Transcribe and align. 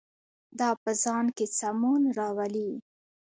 دا 0.59 0.69
په 0.83 0.91
ځان 1.03 1.25
کې 1.35 1.45
سمون 1.59 2.01
راولي. 2.19 2.71